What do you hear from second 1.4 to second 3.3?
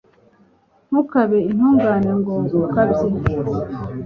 intungane ngo ukabye.